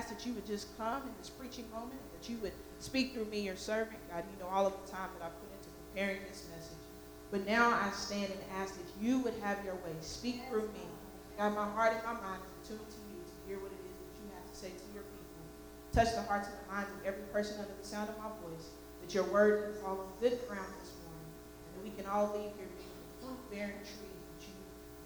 [0.00, 3.26] ask that you would just come in this preaching moment, that you would speak through
[3.26, 4.00] me, your servant.
[4.08, 6.80] God, you know all of the time that I put into preparing this message.
[7.28, 9.92] But now I stand and ask that you would have your way.
[10.00, 10.88] Speak through me.
[11.36, 13.92] God, my heart and my mind is tuned to you to hear what it is
[14.00, 15.44] that you have to say to your people.
[15.92, 18.72] Touch the hearts and the minds of every person under the sound of my voice,
[19.04, 22.32] that your word can fall on good ground this morning, and that we can all
[22.32, 24.56] leave here being the fruit-bearing tree that you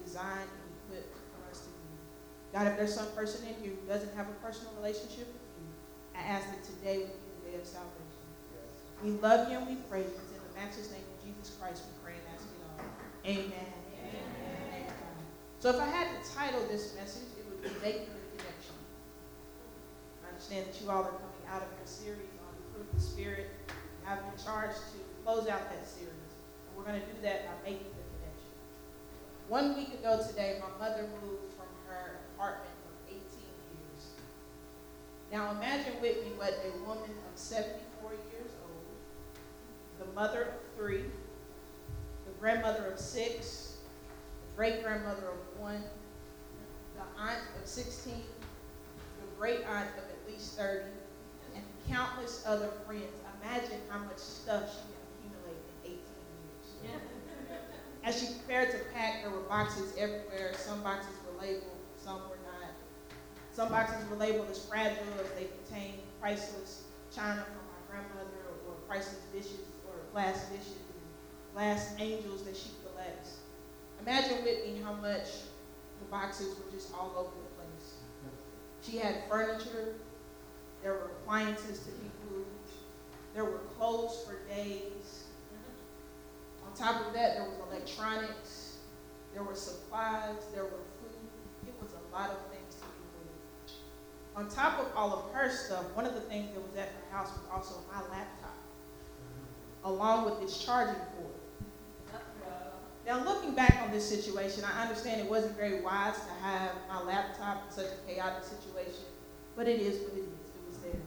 [0.07, 1.24] designed and equipped be.
[2.55, 5.67] God, if there's some person in here who doesn't have a personal relationship with you,
[6.15, 8.23] I ask that today would be the day of salvation.
[9.03, 10.23] We love you and we praise you.
[10.31, 12.79] In the matchless name of Jesus Christ we pray and ask it all.
[13.27, 13.75] Amen.
[15.59, 18.79] So if I had to title this message, it would be Making the Connection.
[20.23, 22.95] I understand that you all are coming out of your series on the fruit of
[22.95, 23.51] the Spirit.
[24.07, 26.31] I've been charged to close out that series.
[26.31, 28.53] And we're going to do that by making the connection.
[29.51, 34.03] One week ago today, my mother moved from her apartment of 18 years.
[35.33, 41.05] Now imagine with me what a woman of 74 years old, the mother of three,
[42.27, 43.79] the grandmother of six,
[44.49, 45.83] the great grandmother of one,
[46.97, 50.85] the aunt of 16, the great aunt of at least 30,
[51.55, 53.05] and countless other friends.
[53.43, 55.99] Imagine how much stuff she had accumulated in 18
[56.41, 56.67] years.
[56.83, 58.09] Yeah.
[58.09, 60.53] As she prepared to pack, there were boxes everywhere.
[60.57, 61.74] Some boxes were labeled,
[62.05, 62.71] some were not.
[63.53, 68.29] Some boxes were labeled as fragile if they contained priceless china from my grandmother
[68.69, 73.39] or, priceless dishes or glass dishes and glass angels that she collects.
[74.03, 75.29] Imagine with me how much
[75.99, 77.95] the boxes were just all over the place.
[78.83, 79.95] She had furniture.
[80.83, 82.49] There were appliances to be moved.
[83.35, 85.25] There were clothes for days.
[86.67, 88.77] On top of that, there was electronics.
[89.33, 90.37] There were supplies.
[90.53, 90.85] There were
[92.15, 93.73] lot of things to be moved.
[94.37, 97.17] On top of all of her stuff, one of the things that was at her
[97.17, 98.57] house was also my laptop,
[99.85, 101.35] along with its charging cord.
[103.07, 107.03] Now, looking back on this situation, I understand it wasn't very wise to have my
[107.03, 109.05] laptop in such a chaotic situation,
[109.57, 110.49] but it is what it is.
[110.49, 111.03] It was there.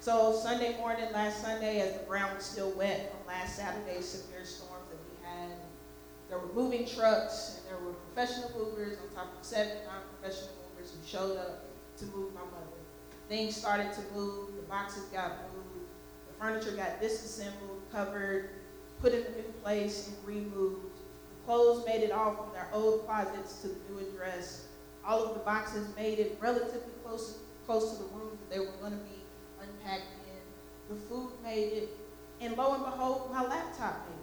[0.00, 4.44] So, Sunday morning, last Sunday, as the ground was still wet from last Saturday's severe
[4.44, 5.56] storms that we had,
[6.28, 10.50] there were moving trucks and there were professional movers on top of seven non professional
[10.70, 11.64] movers who showed up
[11.98, 12.78] to move my mother.
[13.28, 15.86] Things started to move, the boxes got moved,
[16.28, 18.50] the furniture got disassembled, covered,
[19.00, 20.96] put in a new place, and removed.
[21.30, 24.66] The Clothes made it all from their old closets to the new address.
[25.06, 28.72] All of the boxes made it relatively close, close to the room that they were
[28.80, 29.22] going to be
[29.62, 30.94] unpacked in.
[30.94, 31.96] The food made it.
[32.40, 34.17] And lo and behold, my laptop made it.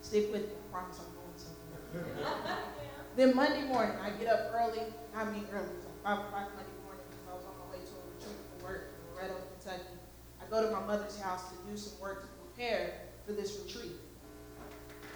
[0.00, 0.54] Stick with me.
[0.54, 2.36] I promise I'm going somewhere.
[3.16, 4.80] then Monday morning, I get up early.
[5.14, 5.68] I mean early.
[5.68, 8.04] It was like 5 o'clock Monday morning because I was on my way to a
[8.16, 9.94] retreat for work in Loretto, Kentucky.
[10.40, 12.92] I go to my mother's house to do some work to prepare
[13.26, 13.92] for this retreat.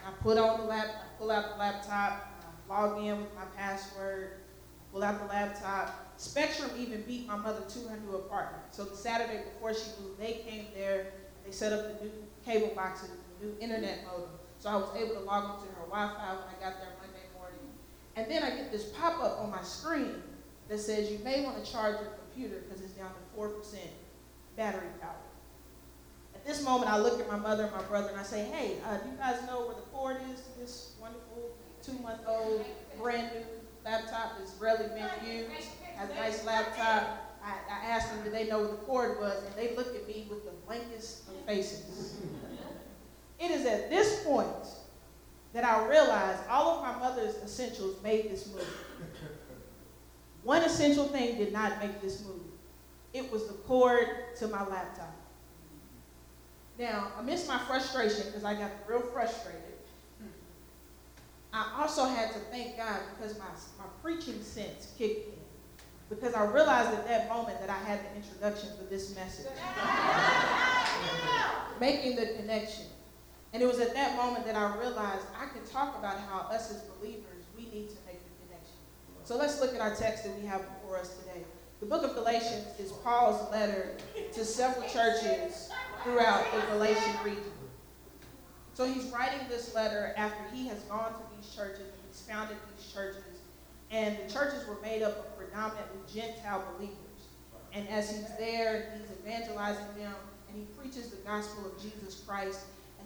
[0.06, 3.46] I put on the lap, I pull out the laptop, I log in with my
[3.56, 6.12] password, I pull out the laptop.
[6.18, 8.62] Spectrum even beat my mother to her new apartment.
[8.70, 11.06] So the Saturday before she moved, they came there,
[11.44, 12.12] they set up the new
[12.44, 13.08] cable boxes,
[13.40, 14.28] the new internet modem.
[14.64, 17.68] So I was able to log into her Wi-Fi when I got there Monday morning.
[18.16, 20.22] And then I get this pop-up on my screen
[20.70, 23.52] that says you may want to charge your computer because it's down to 4%
[24.56, 25.20] battery power
[26.34, 28.78] At this moment, I look at my mother and my brother and I say, hey,
[28.86, 31.50] uh, do you guys know where the cord is to this wonderful
[31.82, 32.64] two-month-old
[32.98, 33.44] brand new
[33.84, 35.50] laptop that's rarely been used,
[35.94, 37.36] has a nice laptop.
[37.44, 39.44] I, I asked them, did they know where the cord was?
[39.44, 42.16] And they looked at me with the blankest of faces.
[43.44, 44.46] It is at this point
[45.52, 48.66] that I realized all of my mother's essentials made this move.
[50.42, 52.42] One essential thing did not make this move.
[53.12, 55.14] It was the cord to my laptop.
[56.78, 59.60] Now, amidst my frustration, because I got real frustrated,
[61.52, 63.44] I also had to thank God because my,
[63.78, 65.34] my preaching sense kicked in.
[66.08, 69.46] Because I realized at that moment that I had the introduction for this message.
[71.80, 72.86] Making the connection.
[73.54, 76.72] And it was at that moment that I realized I could talk about how us
[76.72, 78.74] as believers, we need to make the connection.
[79.22, 81.44] So let's look at our text that we have before us today.
[81.78, 83.96] The book of Galatians is Paul's letter
[84.32, 85.70] to several churches
[86.02, 87.52] throughout the Galatian region.
[88.72, 92.56] So he's writing this letter after he has gone to these churches and he's founded
[92.76, 93.22] these churches.
[93.92, 96.96] And the churches were made up of predominantly Gentile believers.
[97.72, 100.14] And as he's there, he's evangelizing them
[100.48, 102.64] and he preaches the gospel of Jesus Christ.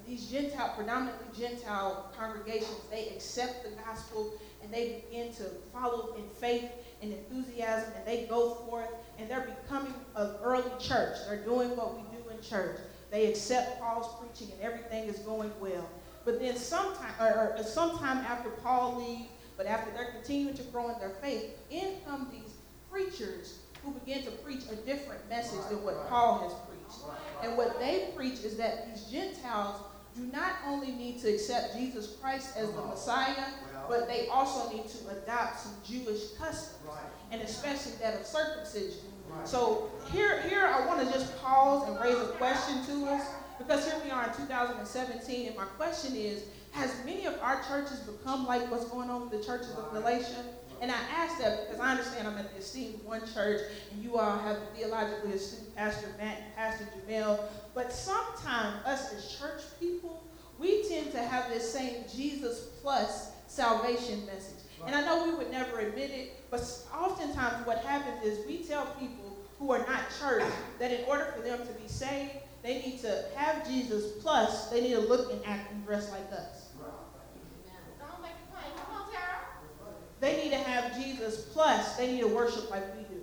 [0.09, 4.33] These Gentile, predominantly Gentile congregations, they accept the gospel
[4.63, 6.71] and they begin to follow in faith
[7.03, 8.89] and enthusiasm, and they go forth,
[9.19, 11.17] and they're becoming an early church.
[11.27, 12.79] They're doing what we do in church.
[13.11, 15.89] They accept Paul's preaching, and everything is going well.
[16.25, 20.63] But then sometime, or, or uh, sometime after Paul leaves, but after they're continuing to
[20.65, 22.55] grow in their faith, in come these
[22.91, 27.05] preachers who begin to preach a different message than what Paul has preached.
[27.45, 29.81] And what they preach is that these Gentiles
[30.17, 33.45] do not only need to accept Jesus Christ as the Messiah,
[33.89, 36.91] but they also need to adopt some Jewish customs,
[37.31, 39.01] and especially that of circumcision.
[39.45, 43.27] So here, here I want to just pause and raise a question to us
[43.59, 48.01] because here we are in 2017, and my question is: Has many of our churches
[48.01, 50.45] become like what's going on in the churches of Galatia?
[50.81, 54.17] And I ask that because I understand I'm at the esteemed one church, and you
[54.17, 57.41] all have theologically astute Pastor Matt and Pastor Jamel.
[57.79, 60.25] But sometimes us as church people,
[60.59, 64.65] we tend to have this same Jesus plus salvation message.
[64.85, 66.61] And I know we would never admit it, but
[66.93, 70.43] oftentimes what happens is we tell people who are not church
[70.81, 72.33] that in order for them to be saved,
[72.65, 76.33] they need to have Jesus plus they need to look and act and dress like
[76.33, 76.71] us.
[76.77, 76.99] Come on.
[80.19, 83.21] They need to have Jesus plus they need to worship like we do.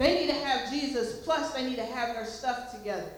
[0.00, 3.10] They need to have Jesus plus they need to have their stuff together.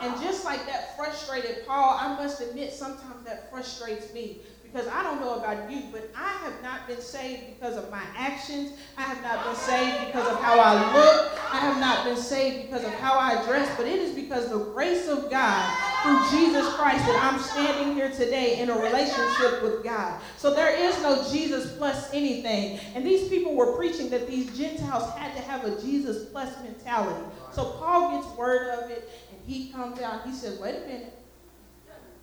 [0.00, 5.02] And just like that frustrated Paul, I must admit sometimes that frustrates me because I
[5.02, 8.72] don't know about you, but I have not been saved because of my actions.
[8.96, 11.52] I have not been saved because of how I look.
[11.52, 14.58] I have not been saved because of how I dress, but it is because the
[14.72, 19.82] grace of God through Jesus Christ that I'm standing here today in a relationship with
[19.82, 20.20] God.
[20.36, 22.78] So there is no Jesus plus anything.
[22.94, 27.24] And these people were preaching that these Gentiles had to have a Jesus plus mentality.
[27.52, 30.26] So Paul gets word of it and he comes out.
[30.26, 31.18] He says, wait a minute.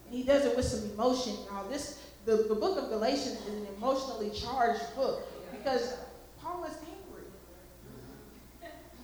[0.06, 1.68] And he does it with some emotion, y'all.
[1.68, 5.96] This the, the book of Galatians is an emotionally charged book because
[6.40, 7.26] Paul is angry.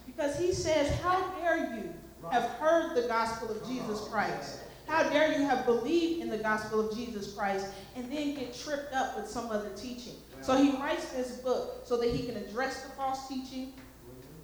[0.06, 1.94] Because he says, How dare you
[2.32, 4.60] have heard the gospel of Jesus Christ?
[4.88, 8.94] How dare you have believed in the gospel of Jesus Christ and then get tripped
[8.94, 10.14] up with some other teaching?
[10.42, 13.74] So he writes this book so that he can address the false teaching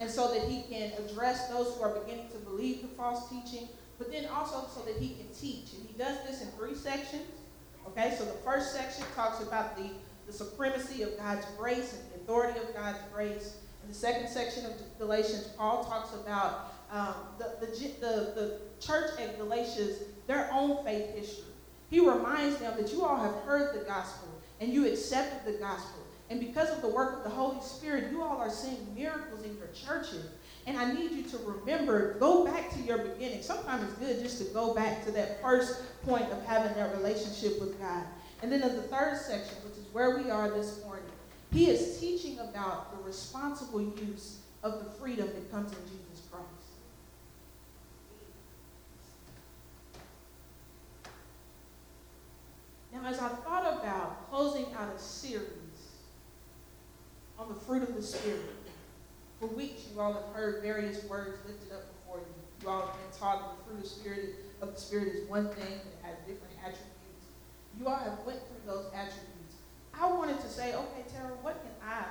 [0.01, 3.69] and so that he can address those who are beginning to believe the false teaching,
[3.97, 5.73] but then also so that he can teach.
[5.73, 7.23] And he does this in three sections.
[7.87, 9.91] Okay, so the first section talks about the,
[10.27, 13.57] the supremacy of God's grace and the authority of God's grace.
[13.83, 19.19] In the second section of Galatians, Paul talks about um, the, the, the, the church
[19.19, 19.97] at Galatians,
[20.27, 21.45] their own faith history.
[21.89, 24.29] He reminds them that you all have heard the gospel
[24.61, 26.01] and you accepted the gospel.
[26.29, 29.57] And because of the work of the Holy Spirit, you all are seeing miracles in
[29.57, 30.27] your churches.
[30.65, 33.41] And I need you to remember, go back to your beginning.
[33.41, 37.59] Sometimes it's good just to go back to that first point of having that relationship
[37.59, 38.03] with God.
[38.41, 41.05] And then in the third section, which is where we are this morning,
[41.51, 46.47] he is teaching about the responsible use of the freedom that comes in Jesus Christ.
[52.92, 55.47] Now, as I thought about closing out a series
[57.37, 58.55] on the fruit of the Spirit,
[59.39, 62.33] for weeks, you all have heard various words lifted up before you.
[62.61, 65.49] You all have been taught that the fruit of spirit of the Spirit is one
[65.49, 67.27] thing that has different attributes.
[67.77, 69.55] You all have went through those attributes.
[69.93, 72.05] I wanted to say, okay, Tara, what can I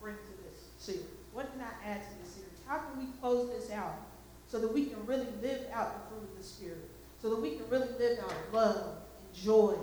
[0.00, 1.02] bring to this series?
[1.32, 2.58] What can I add to this series?
[2.66, 4.00] How can we close this out
[4.46, 6.88] so that we can really live out the fruit of the Spirit?
[7.20, 9.76] So that we can really live out love and joy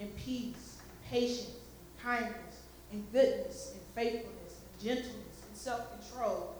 [0.00, 6.56] and peace and patience and kindness and goodness and faithfulness and gentleness and self control.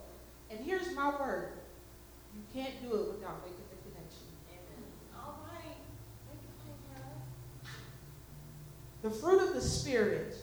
[0.51, 1.53] And here's my word
[2.35, 4.27] you can't do it without making the connection.
[4.51, 4.85] Amen.
[5.17, 5.77] All right.
[9.03, 10.37] The fruit of the Spirit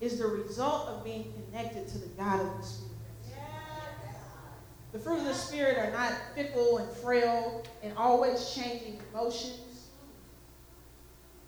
[0.00, 2.90] is the result of being connected to the God of the Spirit.
[4.92, 9.63] The fruit of the Spirit are not fickle and frail and always changing emotions.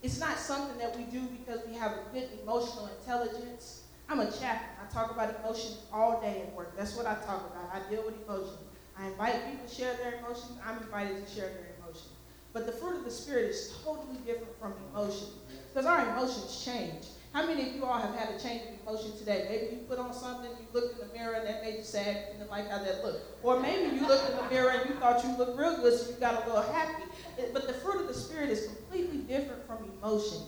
[0.06, 3.82] It's not something that we do because we have a good emotional intelligence.
[4.08, 4.70] I'm a chaplain.
[4.80, 6.76] I talk about emotions all day at work.
[6.76, 7.72] That's what I talk about.
[7.74, 8.60] I deal with emotions.
[8.96, 10.60] I invite people to share their emotions.
[10.64, 12.12] I'm invited to share their emotions.
[12.52, 15.26] But the fruit of the Spirit is totally different from emotion
[15.74, 17.06] because our emotions change.
[17.32, 19.46] How many of you all have had a change emotion today?
[19.48, 22.06] Maybe you put on something, you looked in the mirror, and that made you sad,
[22.30, 23.44] and didn't like how that looked.
[23.44, 26.10] Or maybe you looked in the mirror and you thought you looked real good, so
[26.10, 27.04] you got a little happy.
[27.52, 30.38] But the fruit of the Spirit is completely different from emotion.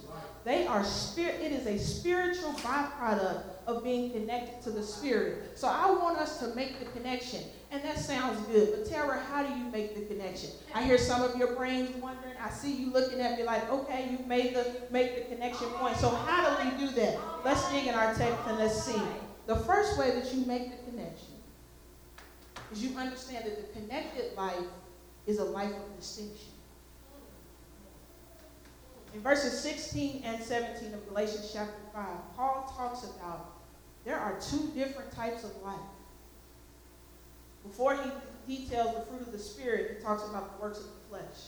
[0.45, 5.59] They are spirit, it is a spiritual byproduct of being connected to the Spirit.
[5.59, 7.43] So I want us to make the connection.
[7.71, 8.71] And that sounds good.
[8.71, 10.49] But Tara, how do you make the connection?
[10.75, 12.33] I hear some of your brains wondering.
[12.43, 15.99] I see you looking at me like, okay, you made the make the connection point.
[15.99, 17.19] So how do we do that?
[17.45, 19.01] Let's dig in our text and let's see.
[19.47, 21.35] The first way that you make the connection
[22.73, 24.67] is you understand that the connected life
[25.27, 26.53] is a life of distinction.
[29.15, 32.07] In verses 16 and 17 of Galatians chapter 5,
[32.37, 33.53] Paul talks about
[34.05, 35.79] there are two different types of life.
[37.63, 41.09] Before he details the fruit of the Spirit, he talks about the works of the
[41.09, 41.39] flesh.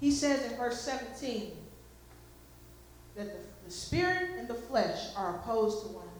[0.00, 1.52] He says in verse 17
[3.18, 6.16] that the, the Spirit and the flesh are opposed to one another.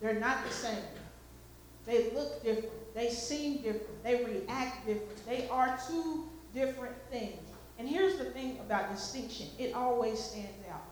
[0.00, 0.84] They're not the same.
[1.86, 2.94] They look different.
[2.94, 4.04] They seem different.
[4.04, 5.26] They react different.
[5.26, 7.40] They are two different things.
[7.78, 10.84] And here's the thing about distinction it always stands out.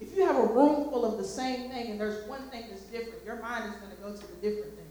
[0.00, 2.82] If you have a room full of the same thing and there's one thing that's
[2.82, 4.84] different, your mind is going to go to the different thing.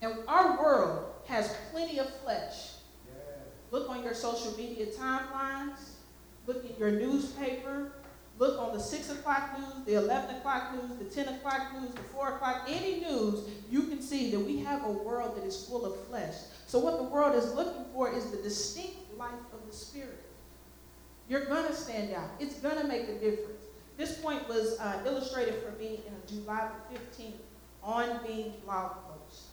[0.00, 2.70] And our world has plenty of flesh.
[3.70, 5.93] Look on your social media timelines,
[6.46, 7.92] look in your newspaper,
[8.38, 12.02] look on the 6 o'clock news, the 11 o'clock news, the 10 o'clock news, the
[12.02, 15.84] 4 o'clock, any news, you can see that we have a world that is full
[15.84, 16.34] of flesh.
[16.66, 20.22] So, what the world is looking for is the distinct life of the Spirit.
[21.28, 23.64] You're going to stand out, it's going to make a difference.
[23.96, 27.32] This point was uh, illustrated for me in a July the 15th
[27.82, 29.44] on Being blog post.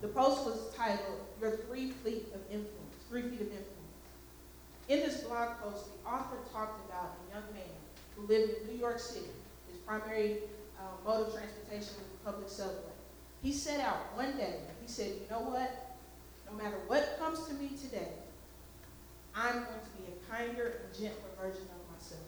[0.00, 3.77] The post was titled Your Three Feet of Influence, Three Feet of Influence.
[4.88, 7.74] In this blog post, the author talked about a young man
[8.16, 9.26] who lived in New York City.
[9.70, 10.38] His primary
[10.78, 12.96] uh, mode of transportation was the public subway.
[13.42, 15.96] He set out one day, he said, you know what?
[16.50, 18.08] No matter what comes to me today,
[19.36, 22.22] I'm going to be a kinder and gentler version of myself.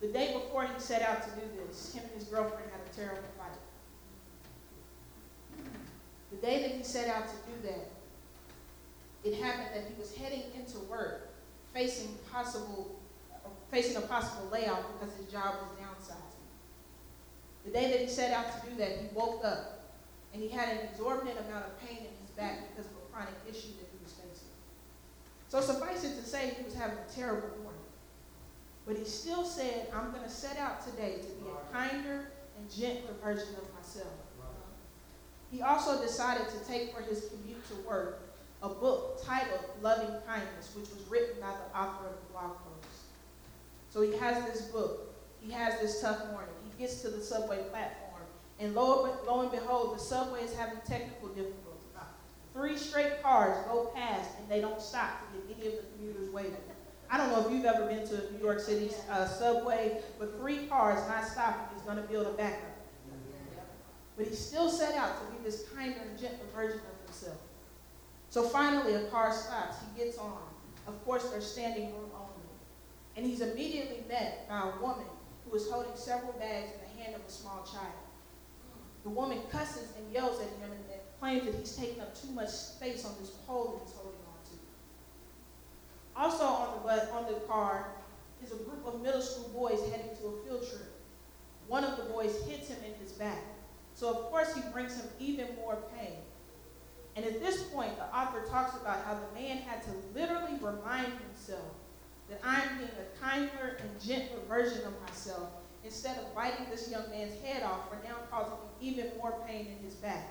[0.00, 2.96] The day before he set out to do this, him and his girlfriend had a
[2.96, 3.52] terrible fight.
[6.30, 7.99] The day that he set out to do that,
[9.24, 11.30] it happened that he was heading into work
[11.72, 13.00] facing possible
[13.70, 16.44] facing a possible layoff because his job was downsizing.
[17.64, 19.94] The day that he set out to do that, he woke up
[20.32, 23.34] and he had an exorbitant amount of pain in his back because of a chronic
[23.48, 24.48] issue that he was facing.
[25.48, 27.80] So suffice it to say, he was having a terrible morning.
[28.86, 32.70] But he still said, I'm going to set out today to be a kinder and
[32.70, 34.14] gentler version of myself.
[35.52, 38.29] He also decided to take for his commute to work
[38.62, 42.88] a book titled Loving Kindness, which was written by the author of the blog post.
[43.88, 45.14] So he has this book.
[45.40, 46.54] He has this tough morning.
[46.64, 48.22] He gets to the subway platform,
[48.58, 51.70] and lo, lo and behold, the subway is having technical difficulties.
[52.52, 56.30] Three straight cars go past, and they don't stop to get any of the commuters
[56.30, 56.56] waiting.
[57.08, 60.66] I don't know if you've ever been to New York City's uh, subway, but three
[60.66, 62.76] cars not stopping is going to build a backup.
[64.16, 67.38] But he still set out to be this kinder gentler version of himself.
[68.30, 69.76] So finally, a car stops.
[69.80, 70.38] He gets on.
[70.86, 72.48] Of course, they're standing room only.
[73.16, 75.06] And he's immediately met by a woman
[75.44, 77.92] who is holding several bags in the hand of a small child.
[79.02, 80.80] The woman cusses and yells at him and
[81.20, 84.40] claims that he's taking up too much space on this pole that he's holding on
[84.44, 84.56] to.
[86.16, 87.88] Also on the, on the car
[88.42, 91.00] is a group of middle school boys heading to a field trip.
[91.68, 93.38] One of the boys hits him in his back.
[93.94, 96.16] So, of course, he brings him even more pain.
[97.16, 101.12] And at this point, the author talks about how the man had to literally remind
[101.28, 101.74] himself
[102.28, 105.50] that I'm being a kinder and gentler version of myself
[105.84, 109.66] instead of biting this young man's head off for now causing him even more pain
[109.66, 110.28] in his back.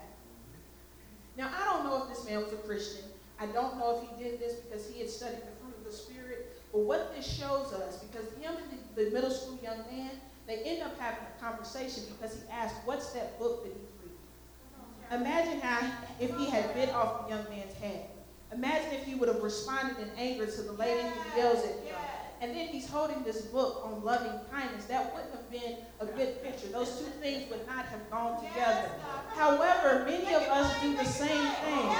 [1.36, 3.04] Now, I don't know if this man was a Christian.
[3.38, 5.92] I don't know if he did this because he had studied the fruit of the
[5.92, 6.60] Spirit.
[6.72, 10.10] But what this shows us, because him and the, the middle school young man,
[10.46, 13.89] they end up having a conversation because he asked, What's that book that he?
[15.10, 15.90] Imagine how
[16.20, 18.06] if he had bit off the young man's head.
[18.52, 21.96] Imagine if he would have responded in anger to the lady who yells at him.
[22.40, 24.86] And then he's holding this book on loving kindness.
[24.86, 26.68] That wouldn't have been a good picture.
[26.68, 28.88] Those two things would not have gone together.
[29.34, 31.90] However, many of us do the same thing.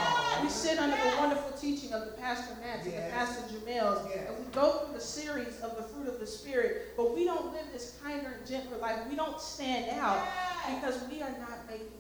[0.43, 4.39] We sit under the wonderful teaching of the Pastor Matt and the Pastor Jamels, and
[4.39, 7.67] we go through the series of the fruit of the Spirit, but we don't live
[7.73, 8.99] this kinder and gentler life.
[9.11, 10.27] We don't stand out
[10.75, 12.00] because we are not making.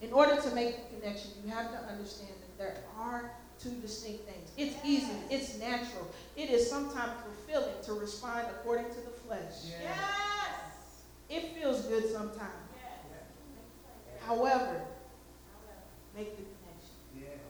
[0.00, 4.28] In order to make the connection, you have to understand that there are two distinct
[4.28, 4.50] things.
[4.56, 9.64] It's easy, it's natural, it is sometimes fulfilling to respond according to the flesh.
[9.64, 11.04] Yes.
[11.30, 12.52] It feels good sometimes.
[14.26, 14.82] However,
[16.16, 16.96] make the connection.
[17.18, 17.40] Yeah.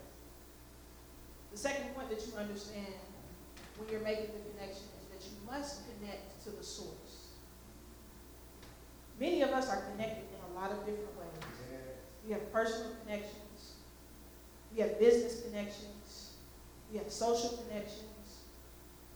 [1.52, 2.86] The second point that you understand
[3.78, 7.30] when you're making the connection is that you must connect to the source.
[9.20, 11.28] Many of us are connected in a lot of different ways.
[12.26, 13.74] We have personal connections,
[14.74, 16.30] we have business connections,
[16.90, 18.14] we have social connections,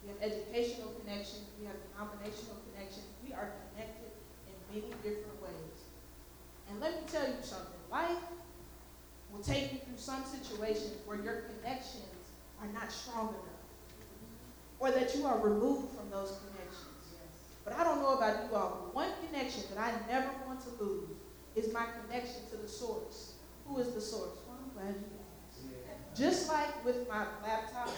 [0.08, 1.44] We have educational connections.
[1.60, 3.04] We have denominational connections.
[3.26, 4.08] We are connected
[4.48, 5.76] in many different ways.
[6.70, 7.76] And let me tell you something.
[7.90, 8.16] Life
[9.30, 12.24] will take you through some situations where your connections
[12.60, 13.62] are not strong enough.
[14.80, 17.12] Or that you are removed from those connections.
[17.64, 20.70] But I don't know about you all, but one connection that I never want to
[20.82, 21.10] lose
[21.58, 23.32] is my connection to the source.
[23.66, 24.38] Who is the source?
[24.46, 26.18] Well, I'm glad you asked.
[26.18, 27.90] Just like with my laptop,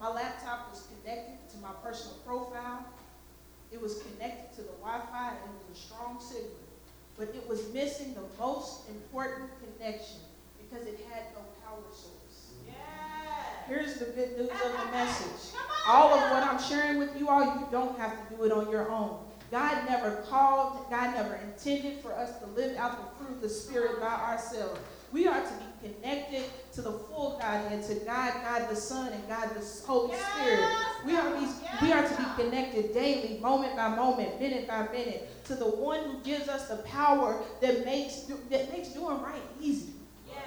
[0.00, 2.84] my laptop was connected to my personal profile.
[3.70, 6.56] It was connected to the Wi-Fi and it was a strong signal.
[7.18, 10.20] But it was missing the most important connection
[10.58, 12.54] because it had no power source.
[12.66, 12.72] Yeah.
[13.68, 15.54] Here's the good news of the message.
[15.86, 18.70] All of what I'm sharing with you all, you don't have to do it on
[18.70, 19.18] your own.
[19.50, 23.48] God never called, God never intended for us to live out the fruit of the
[23.48, 24.78] Spirit by ourselves.
[25.12, 29.28] We are to be connected to the full Godhead, to God, God the Son, and
[29.28, 30.70] God the Holy yes, Spirit.
[31.04, 31.82] We are, be, yes.
[31.82, 35.98] we are to be connected daily, moment by moment, minute by minute, to the one
[36.04, 39.94] who gives us the power that makes, that makes doing right easy.
[40.28, 40.44] Yes.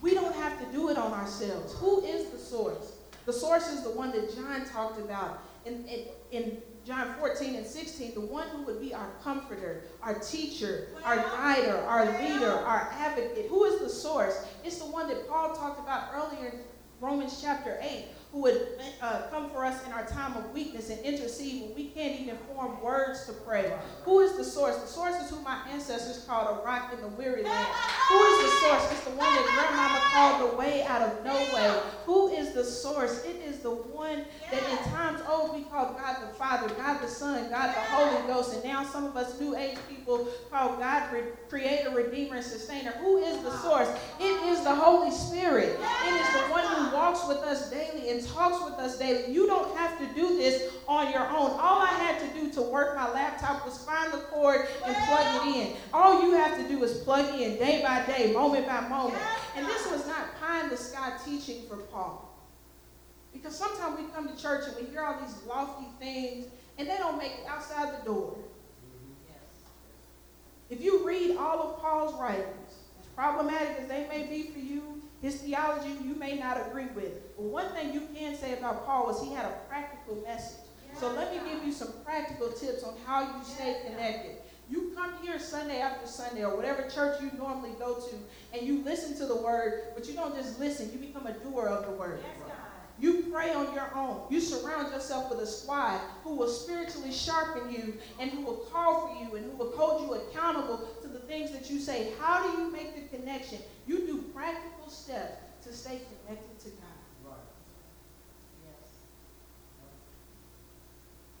[0.00, 1.74] We don't have to do it on ourselves.
[1.74, 2.92] Who is the source?
[3.26, 7.66] The source is the one that John talked about in, in, in John 14 and
[7.66, 12.88] 16, the one who would be our comforter, our teacher, our guider, our leader, our
[12.92, 13.46] advocate.
[13.48, 14.44] Who is the source?
[14.64, 16.58] It's the one that Paul talked about earlier in
[17.00, 18.66] Romans chapter 8 who would
[19.02, 22.36] uh, come for us in our time of weakness and intercede when we can't even
[22.54, 23.70] form words to pray.
[24.04, 24.76] Who is the source?
[24.76, 27.68] The source is who my ancestors called a rock in the weary land.
[28.08, 28.92] Who is the source?
[28.92, 31.80] It's the one that grandmama called the way out of no way.
[32.06, 33.22] Who is the source?
[33.24, 37.08] It is the one that in times old we called God the Father, God the
[37.08, 41.08] Son, God the Holy Ghost, and now some of us new age people call God
[41.48, 42.92] Creator, Redeemer, and Sustainer.
[42.92, 43.88] Who is the source?
[44.18, 45.78] It is the Holy Spirit.
[45.78, 49.32] It is the one who walks with us daily and talks with us daily.
[49.32, 51.50] You don't have to do this on your own.
[51.52, 55.46] All I had to do to work my laptop was find the cord and plug
[55.46, 55.76] it in.
[55.92, 59.22] All you have to do is plug in day by day, moment by moment.
[59.56, 62.28] And this was not pie in the sky teaching for Paul.
[63.32, 66.46] Because sometimes we come to church and we hear all these lofty things
[66.78, 68.36] and they don't make it outside the door.
[70.70, 72.46] If you read all of Paul's writings,
[72.98, 77.31] as problematic as they may be for you, his theology you may not agree with.
[77.42, 80.60] But one thing you can say about Paul was he had a practical message.
[80.96, 84.36] So let me give you some practical tips on how you stay connected.
[84.70, 88.14] You come here Sunday after Sunday or whatever church you normally go to
[88.56, 91.66] and you listen to the word, but you don't just listen, you become a doer
[91.66, 92.20] of the word.
[92.22, 92.48] Yes,
[93.00, 94.20] You pray on your own.
[94.30, 99.08] You surround yourself with a squad who will spiritually sharpen you and who will call
[99.08, 102.12] for you and who will hold you accountable to the things that you say.
[102.20, 103.58] How do you make the connection?
[103.88, 106.98] You do practical steps to stay connected to God.
[107.24, 107.36] Right.
[108.66, 108.90] Yes.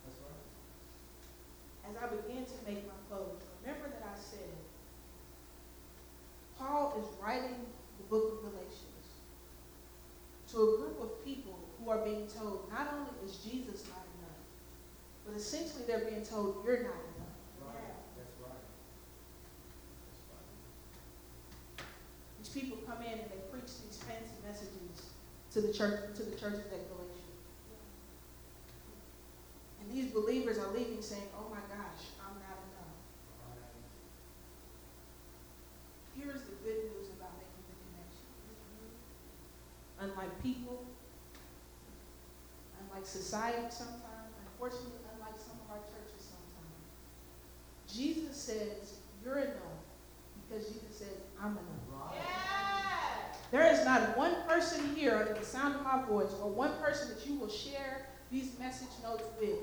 [0.06, 1.90] That's right.
[1.90, 4.54] As I begin to make my close, remember that I said
[6.58, 7.66] Paul is writing
[7.98, 9.06] the book of Galatians
[10.52, 14.38] to a group of people who are being told not only is Jesus not enough,
[15.26, 17.34] but essentially they're being told you're not enough.
[22.38, 25.10] These people come in and they preach these fancy messages
[25.52, 27.26] to the church, to the churches at Galatia.
[29.82, 32.94] And these believers are leaving saying, oh my gosh, I'm not enough.
[36.14, 38.30] Here's the good news about making the connection.
[39.98, 40.86] Unlike people,
[42.78, 46.78] unlike society sometimes, unfortunately, unlike some of our churches sometimes,
[47.92, 49.56] Jesus says, you're enough
[50.48, 51.08] because Jesus says,
[51.40, 52.14] I'm enough.
[53.50, 57.14] There is not one person here under the sound of my voice or one person
[57.14, 59.58] that you will share these message notes with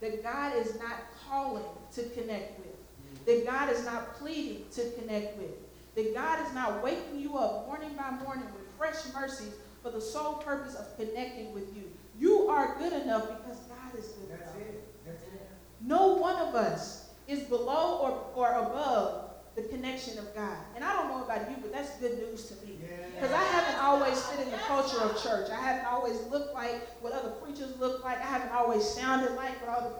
[0.00, 0.96] that God is not
[1.28, 3.24] calling to connect with, mm-hmm.
[3.26, 5.50] that God is not pleading to connect with,
[5.94, 9.52] that God is not waking you up morning by morning with fresh mercies
[9.82, 11.82] for the sole purpose of connecting with you.
[12.18, 14.56] You are good enough because God is good That's enough.
[14.56, 15.04] It.
[15.04, 15.48] That's it.
[15.82, 20.56] No one of us is below or, or above the connection of God.
[20.74, 22.78] And I don't know about you, but that's good news to me.
[23.14, 25.50] Because I haven't always fit in the culture of church.
[25.50, 28.18] I haven't always looked like what other preachers look like.
[28.18, 29.90] I haven't always sounded like what other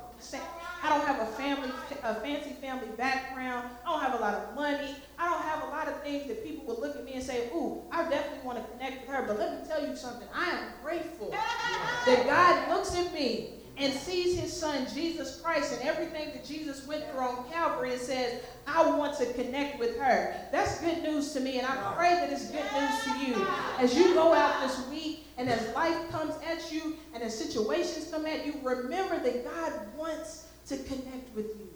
[0.82, 1.70] I don't have a family,
[2.02, 3.68] a fancy family background.
[3.84, 4.96] I don't have a lot of money.
[5.18, 7.48] I don't have a lot of things that people would look at me and say,
[7.54, 9.24] ooh, I definitely want to connect with her.
[9.26, 10.28] But let me tell you something.
[10.34, 11.30] I am grateful
[12.06, 16.86] that God looks at me and sees his son Jesus Christ and everything that Jesus
[16.86, 20.34] went through on Calvary and says, I want to connect with her.
[20.50, 23.46] That's good news to me, and I pray that it's good news to you.
[23.78, 28.08] As you go out this week And as life comes at you and as situations
[28.10, 31.68] come at you, remember that God wants to connect with you.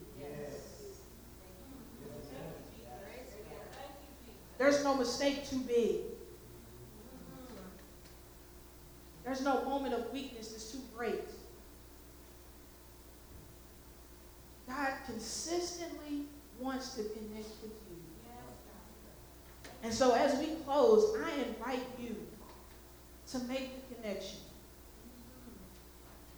[4.59, 6.01] There's no mistake too big.
[9.25, 11.29] There's no moment of weakness that's too great.
[14.69, 16.25] God consistently
[16.59, 17.97] wants to connect with you.
[19.85, 22.17] And so as we close, I invite you
[23.31, 24.39] to make the connection.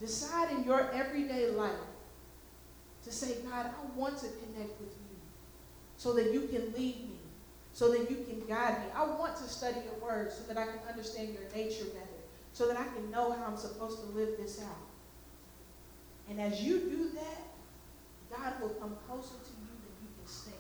[0.01, 1.73] Decide in your everyday life
[3.05, 5.17] to say, God, I want to connect with you
[5.97, 7.19] so that you can lead me,
[7.73, 8.87] so that you can guide me.
[8.95, 12.21] I want to study your word so that I can understand your nature better,
[12.53, 14.89] so that I can know how I'm supposed to live this out.
[16.29, 17.44] And as you do that,
[18.37, 20.57] God will come closer to you than you can stand.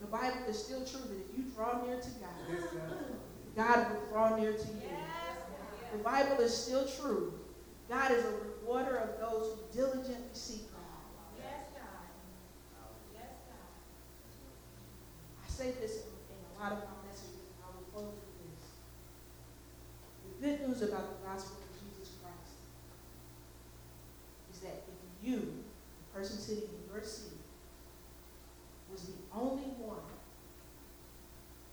[0.00, 2.96] The Bible is still true that if you draw near to God,
[3.56, 4.82] God will draw near to you.
[5.92, 7.34] The Bible is still true.
[7.88, 10.80] God is a rewarder of those who diligently seek God.
[11.38, 12.08] Yes, God.
[13.14, 13.68] Yes, God.
[15.44, 18.64] I say this in a lot of my messages, and I will close with this.
[20.40, 22.56] The good news about the gospel of Jesus Christ
[24.52, 25.64] is that if you
[26.14, 27.34] person sitting in your seat
[28.90, 30.06] was the only one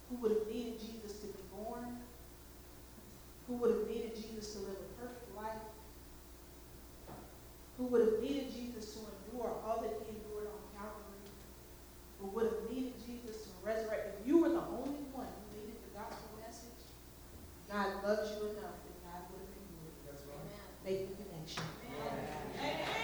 [0.10, 2.02] who would have needed Jesus to be born,
[3.48, 5.62] who would have needed Jesus to live a perfect life,
[7.78, 11.30] who would have needed Jesus to endure all that he endured on Calvary,
[12.20, 14.18] who would have needed Jesus to resurrect.
[14.20, 16.82] If you were the only one who needed the gospel message,
[17.70, 20.18] God loves you enough that God would have endured.
[20.26, 20.50] Right.
[20.82, 21.64] Make the connection.
[21.94, 22.26] Amen.
[22.58, 23.02] Amen.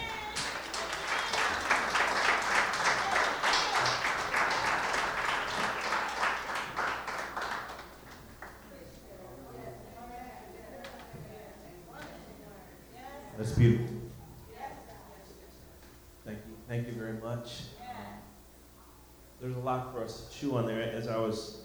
[13.37, 13.85] That's beautiful.
[16.25, 16.57] Thank you.
[16.67, 17.65] Thank you very much.
[17.79, 17.95] Um,
[19.39, 19.55] there's
[20.07, 20.81] a lot for us to chew on there.
[20.81, 21.61] As I was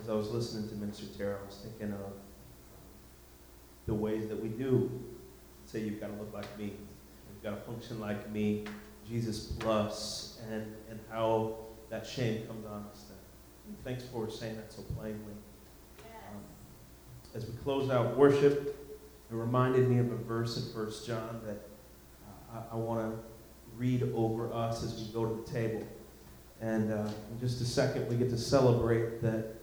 [0.00, 2.12] as I was listening to Minister Tara, I was thinking of
[3.86, 4.90] the ways that we do
[5.64, 8.64] say you've got to look like me, you've got to function like me,
[9.08, 11.56] Jesus plus, and and how
[11.90, 13.04] that shame comes on us.
[13.08, 13.76] Then.
[13.84, 15.34] thanks for saying that so plainly.
[16.00, 16.40] Um,
[17.34, 18.74] as we close out worship.
[19.30, 21.68] It reminded me of a verse in First John that
[22.26, 23.18] uh, I, I want to
[23.76, 25.86] read over us as we go to the table.
[26.60, 29.54] And uh, in just a second, we get to celebrate that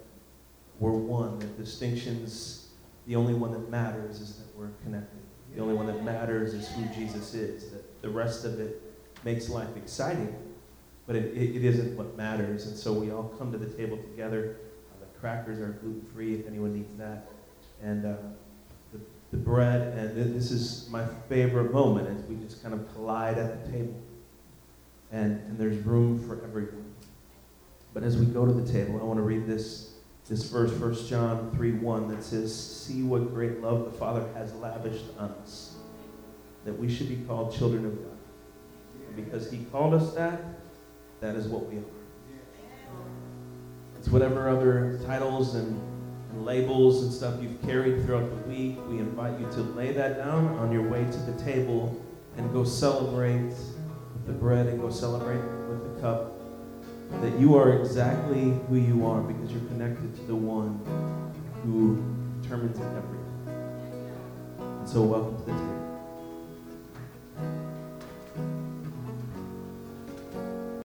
[0.80, 2.70] we're one, that distinctions,
[3.08, 5.20] the only one that matters is that we're connected.
[5.54, 7.72] The only one that matters is who Jesus is.
[7.72, 8.82] That the rest of it
[9.24, 10.36] makes life exciting,
[11.08, 12.68] but it, it, it isn't what matters.
[12.68, 14.58] And so we all come to the table together.
[14.92, 17.28] Uh, the crackers are gluten free if anyone needs that.
[17.82, 18.16] And uh,
[19.32, 23.66] the bread, and this is my favorite moment as we just kind of collide at
[23.66, 24.00] the table.
[25.12, 26.85] And, and there's room for everyone.
[27.96, 29.94] But as we go to the table, I want to read this,
[30.30, 34.54] this verse, 1 John 3 1, that says, See what great love the Father has
[34.54, 35.78] lavished on us,
[36.64, 38.18] that we should be called children of God.
[39.08, 40.44] And because He called us that,
[41.22, 41.84] that is what we are.
[43.98, 45.82] It's whatever other titles and
[46.36, 48.78] and labels and stuff you've carried throughout the week.
[48.90, 52.02] We invite you to lay that down on your way to the table
[52.38, 56.35] and go celebrate with the bread and go celebrate with the cup.
[57.22, 60.80] That you are exactly who you are because you're connected to the one
[61.64, 62.04] who
[62.42, 63.26] determines everything.
[64.60, 65.85] And so, welcome to the table.